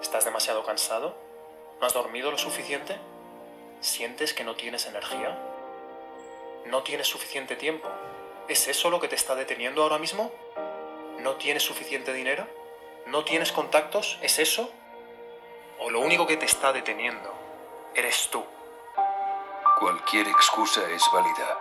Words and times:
¿Estás 0.00 0.24
demasiado 0.24 0.64
cansado? 0.64 1.14
¿No 1.80 1.86
has 1.86 1.94
dormido 1.94 2.30
lo 2.30 2.38
suficiente? 2.38 2.98
¿Sientes 3.80 4.34
que 4.34 4.44
no 4.44 4.56
tienes 4.56 4.86
energía? 4.86 5.38
¿No 6.66 6.82
tienes 6.82 7.06
suficiente 7.06 7.56
tiempo? 7.56 7.88
¿Es 8.48 8.68
eso 8.68 8.90
lo 8.90 9.00
que 9.00 9.08
te 9.08 9.14
está 9.14 9.34
deteniendo 9.34 9.82
ahora 9.82 9.98
mismo? 9.98 10.32
¿No 11.20 11.34
tienes 11.34 11.62
suficiente 11.62 12.12
dinero? 12.12 12.46
¿No 13.06 13.24
tienes 13.24 13.52
contactos? 13.52 14.18
¿Es 14.22 14.38
eso? 14.38 14.70
¿O 15.78 15.90
lo 15.90 16.00
único 16.00 16.26
que 16.26 16.36
te 16.36 16.46
está 16.46 16.72
deteniendo 16.72 17.32
eres 17.94 18.28
tú? 18.30 18.44
Cualquier 19.78 20.26
excusa 20.28 20.82
es 20.90 21.02
válida 21.12 21.58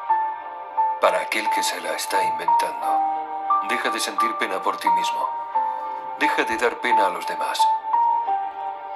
para 0.99 1.21
aquel 1.21 1.47
que 1.51 1.61
se 1.61 1.79
la 1.81 1.93
está 1.93 2.23
inventando. 2.23 2.99
Deja 3.69 3.89
de 3.89 3.99
sentir 3.99 4.35
pena 4.37 4.61
por 4.61 4.77
ti 4.77 4.89
mismo. 4.89 5.29
Deja 6.19 6.43
de 6.43 6.57
dar 6.57 6.79
pena 6.79 7.07
a 7.07 7.09
los 7.09 7.27
demás. 7.27 7.59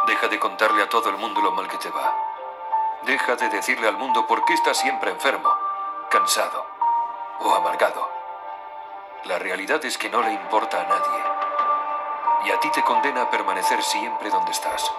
Deja 0.07 0.27
de 0.27 0.39
contarle 0.39 0.81
a 0.81 0.89
todo 0.89 1.09
el 1.09 1.17
mundo 1.17 1.41
lo 1.41 1.52
mal 1.52 1.67
que 1.67 1.77
te 1.77 1.89
va. 1.91 2.16
Deja 3.03 3.35
de 3.35 3.49
decirle 3.49 3.88
al 3.88 3.97
mundo 3.97 4.25
por 4.25 4.44
qué 4.45 4.53
estás 4.53 4.77
siempre 4.77 5.11
enfermo, 5.11 5.53
cansado 6.09 6.66
o 7.39 7.53
amargado. 7.53 8.09
La 9.25 9.38
realidad 9.38 9.83
es 9.85 9.99
que 9.99 10.09
no 10.09 10.22
le 10.22 10.31
importa 10.31 10.81
a 10.81 10.85
nadie. 10.85 11.23
Y 12.45 12.52
a 12.52 12.59
ti 12.59 12.72
te 12.72 12.83
condena 12.83 13.22
a 13.22 13.29
permanecer 13.29 13.83
siempre 13.83 14.31
donde 14.31 14.52
estás. 14.52 14.91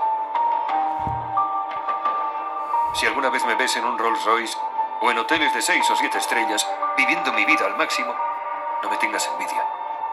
Si 2.95 3.07
alguna 3.07 3.31
vez 3.31 3.45
me 3.45 3.57
ves 3.57 3.75
en 3.77 3.85
un 3.85 3.99
Rolls 3.99 4.25
Royce 4.25 4.57
o 5.01 5.11
en 5.11 5.19
hoteles 5.19 5.53
de 5.53 5.63
seis 5.63 5.91
o 5.91 5.97
siete 5.97 6.19
estrellas, 6.19 6.65
viviendo 6.97 7.33
mi 7.33 7.45
vida 7.45 7.67
al 7.67 7.77
máximo, 7.77 8.15
no 8.85 8.89
me 8.89 8.97
tengas 8.99 9.27
envidia, 9.27 9.65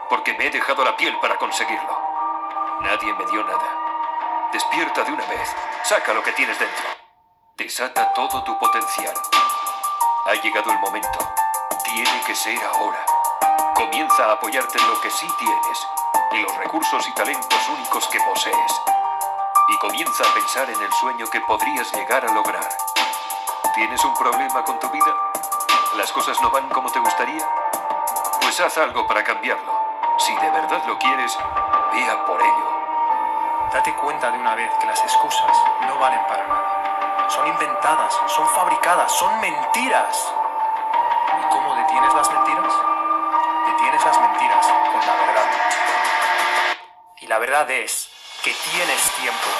porque 0.08 0.34
me 0.34 0.46
he 0.46 0.50
dejado 0.50 0.84
la 0.84 0.96
piel 0.96 1.16
para 1.20 1.38
conseguirlo. 1.38 1.96
Nadie 2.80 3.14
me 3.14 3.26
dio 3.26 3.44
nada. 3.44 3.89
Despierta 4.52 5.04
de 5.04 5.12
una 5.12 5.24
vez, 5.26 5.48
saca 5.84 6.12
lo 6.12 6.24
que 6.24 6.32
tienes 6.32 6.58
dentro. 6.58 6.84
Desata 7.56 8.12
todo 8.14 8.42
tu 8.42 8.58
potencial. 8.58 9.14
Ha 10.26 10.34
llegado 10.34 10.72
el 10.72 10.78
momento. 10.80 11.18
Tiene 11.84 12.20
que 12.26 12.34
ser 12.34 12.58
ahora. 12.64 12.98
Comienza 13.74 14.24
a 14.24 14.32
apoyarte 14.32 14.76
en 14.76 14.88
lo 14.88 15.00
que 15.00 15.10
sí 15.10 15.26
tienes, 15.38 15.86
en 16.32 16.42
los 16.42 16.56
recursos 16.56 17.06
y 17.06 17.14
talentos 17.14 17.68
únicos 17.68 18.08
que 18.08 18.18
posees. 18.20 18.80
Y 19.68 19.78
comienza 19.78 20.24
a 20.24 20.34
pensar 20.34 20.68
en 20.68 20.82
el 20.82 20.92
sueño 20.94 21.30
que 21.30 21.40
podrías 21.42 21.92
llegar 21.94 22.24
a 22.24 22.32
lograr. 22.32 22.68
¿Tienes 23.76 24.04
un 24.04 24.14
problema 24.14 24.64
con 24.64 24.80
tu 24.80 24.90
vida? 24.90 25.14
¿Las 25.96 26.10
cosas 26.10 26.40
no 26.42 26.50
van 26.50 26.68
como 26.70 26.90
te 26.90 26.98
gustaría? 26.98 27.48
Pues 28.40 28.58
haz 28.58 28.78
algo 28.78 29.06
para 29.06 29.22
cambiarlo. 29.22 29.78
Si 30.18 30.34
de 30.34 30.50
verdad 30.50 30.82
lo 30.88 30.98
quieres, 30.98 31.38
vea 31.92 32.26
por 32.26 32.42
ello. 32.42 32.79
Date 33.72 33.94
cuenta 33.94 34.32
de 34.32 34.38
una 34.38 34.56
vez 34.56 34.68
que 34.80 34.86
las 34.86 35.00
excusas 35.00 35.56
no 35.86 35.96
valen 36.00 36.20
para 36.26 36.44
nada. 36.44 37.28
Son 37.30 37.46
inventadas, 37.46 38.18
son 38.26 38.44
fabricadas, 38.48 39.12
son 39.12 39.40
mentiras. 39.40 40.34
¿Y 41.38 41.52
cómo 41.52 41.76
detienes 41.76 42.12
las 42.12 42.28
mentiras? 42.32 42.74
Detienes 43.68 44.04
las 44.04 44.20
mentiras 44.20 44.66
con 44.66 45.06
la 45.06 45.14
verdad. 45.14 45.46
Y 47.20 47.26
la 47.28 47.38
verdad 47.38 47.70
es 47.70 48.10
que 48.42 48.52
tienes 48.72 49.02
tiempo, 49.12 49.50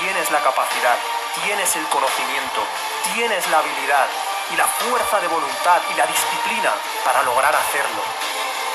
tienes 0.00 0.28
la 0.32 0.40
capacidad, 0.40 0.98
tienes 1.44 1.76
el 1.76 1.86
conocimiento, 1.86 2.66
tienes 3.14 3.48
la 3.48 3.58
habilidad 3.58 4.08
y 4.52 4.56
la 4.56 4.66
fuerza 4.66 5.20
de 5.20 5.28
voluntad 5.28 5.80
y 5.88 5.94
la 5.94 6.06
disciplina 6.06 6.72
para 7.04 7.22
lograr 7.22 7.54
hacerlo. 7.54 8.02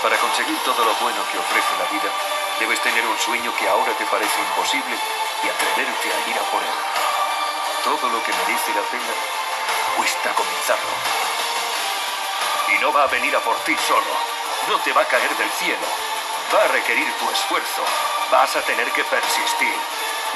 Para 0.02 0.16
conseguir 0.16 0.58
todo 0.64 0.86
lo 0.86 0.94
bueno 1.04 1.20
que 1.30 1.40
ofrece 1.40 1.76
la 1.78 1.92
vida, 1.92 2.37
debes 2.60 2.82
tener 2.82 3.06
un 3.06 3.18
sueño 3.20 3.54
que 3.58 3.68
ahora 3.70 3.92
te 3.94 4.06
parece 4.06 4.40
imposible 4.40 4.96
y 5.44 5.50
atreverte 5.50 6.08
a 6.14 6.30
ir 6.30 6.38
a 6.38 6.52
por 6.52 6.62
él. 6.62 6.78
Todo 7.84 8.10
lo 8.10 8.24
que 8.24 8.34
merece 8.34 8.74
la 8.74 8.82
pena 8.90 9.14
cuesta 9.96 10.34
comenzarlo. 10.34 10.96
Y 12.70 12.82
no 12.82 12.92
va 12.92 13.04
a 13.04 13.08
venir 13.08 13.36
a 13.36 13.40
por 13.40 13.56
ti 13.64 13.76
solo. 13.88 14.12
No 14.68 14.78
te 14.80 14.92
va 14.94 15.02
a 15.02 15.06
caer 15.06 15.36
del 15.38 15.50
cielo. 15.52 15.88
Va 16.54 16.64
a 16.64 16.68
requerir 16.68 17.12
tu 17.18 17.30
esfuerzo. 17.30 17.84
Vas 18.32 18.56
a 18.56 18.62
tener 18.62 18.92
que 18.92 19.04
persistir. 19.04 19.76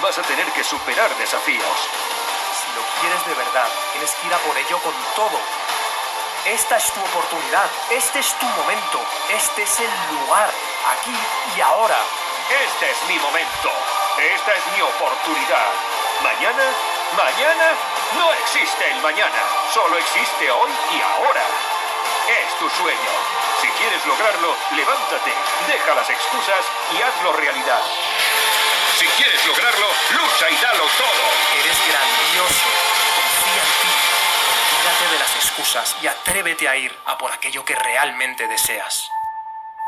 Vas 0.02 0.18
a 0.18 0.22
tener 0.24 0.46
que 0.53 0.64
superar 0.64 1.14
desafíos. 1.18 1.78
Si 2.62 2.76
lo 2.76 2.84
quieres 3.02 3.26
de 3.28 3.34
verdad, 3.36 3.70
tienes 3.92 4.12
que 4.16 4.28
ir 4.28 4.34
a 4.34 4.38
por 4.38 4.58
ello 4.58 4.80
con 4.80 4.94
todo. 5.16 5.40
Esta 6.46 6.78
es 6.78 6.92
tu 6.92 7.00
oportunidad, 7.00 7.70
este 7.92 8.18
es 8.18 8.34
tu 8.40 8.46
momento, 8.48 9.00
este 9.30 9.62
es 9.62 9.80
el 9.80 9.92
lugar, 10.16 10.51
aquí 10.91 11.16
y 11.56 11.62
ahora. 11.62 11.97
Este 12.50 12.91
es 12.91 12.97
mi 13.07 13.18
momento. 13.19 13.72
Esta 14.18 14.52
es 14.53 14.63
mi 14.75 14.81
oportunidad. 14.81 15.72
Mañana, 16.22 16.63
mañana, 17.16 17.68
no 18.18 18.34
existe 18.34 18.91
el 18.91 19.02
mañana. 19.02 19.41
Solo 19.74 19.97
existe 19.97 20.52
hoy 20.52 20.72
y 20.91 21.02
ahora. 21.02 21.44
Es 22.28 22.59
tu 22.59 22.69
sueño. 22.69 23.12
Si 23.62 23.68
quieres 23.68 24.06
lograrlo, 24.06 24.56
levántate, 24.72 25.34
deja 25.68 25.96
las 25.96 26.09
excusas 26.09 26.66
y 26.91 27.02
hazlo 27.02 27.34
realidad. 27.34 27.81
Si 28.97 29.06
quieres 29.08 29.46
lograrlo, 29.46 29.88
lucha 30.12 30.50
y 30.50 30.56
dalo 30.56 30.84
todo. 30.97 31.23
Eres 31.59 31.78
grandioso, 31.88 32.69
confía 33.16 33.62
en 33.62 33.73
ti. 33.81 34.22
Olvídate 34.78 35.13
de 35.13 35.19
las 35.19 35.35
excusas 35.35 35.96
y 36.02 36.08
atrévete 36.08 36.68
a 36.68 36.75
ir 36.75 36.96
a 37.06 37.18
por 37.18 37.31
aquello 37.31 37.63
que 37.63 37.75
realmente 37.75 38.47
deseas. 38.47 39.12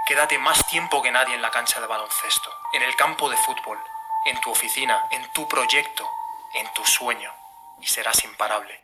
Quédate 0.05 0.37
más 0.37 0.67
tiempo 0.67 1.01
que 1.01 1.11
nadie 1.11 1.33
en 1.33 1.41
la 1.41 1.49
cancha 1.49 1.79
de 1.79 1.87
baloncesto, 1.87 2.53
en 2.73 2.81
el 2.81 2.93
campo 2.97 3.29
de 3.29 3.37
fútbol, 3.37 3.79
en 4.25 4.39
tu 4.41 4.51
oficina, 4.51 5.07
en 5.11 5.25
tu 5.31 5.47
proyecto, 5.47 6.05
en 6.55 6.67
tu 6.73 6.85
sueño, 6.85 7.31
y 7.79 7.87
serás 7.87 8.21
imparable. 8.25 8.83